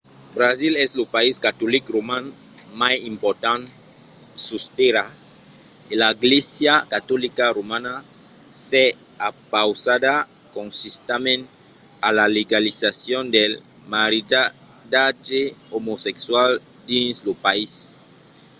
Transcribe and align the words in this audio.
brasil 0.37 0.73
es 0.85 0.91
lo 0.99 1.03
país 1.15 1.35
catolic 1.47 1.83
roman 1.95 2.25
mai 2.81 2.95
important 3.11 3.63
sus 4.45 4.63
tèrra 4.79 5.05
e 5.91 5.93
la 6.03 6.09
glèisa 6.23 6.73
catolica 6.93 7.45
romana 7.57 7.93
s’es 8.65 8.95
opausada 9.29 10.13
consistentament 10.57 11.43
a 12.07 12.09
la 12.17 12.25
legalizacion 12.37 13.23
del 13.35 13.51
maridatge 13.93 15.41
omosexual 15.77 16.51
dins 16.89 17.15
lo 17.27 17.33
país 17.45 17.73